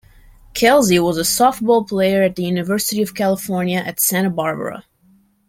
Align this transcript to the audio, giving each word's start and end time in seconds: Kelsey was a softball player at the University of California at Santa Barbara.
Kelsey 0.55 0.97
was 0.97 1.19
a 1.19 1.21
softball 1.21 1.87
player 1.87 2.23
at 2.23 2.35
the 2.35 2.41
University 2.43 3.03
of 3.03 3.13
California 3.13 3.77
at 3.77 3.99
Santa 3.99 4.31
Barbara. 4.31 4.83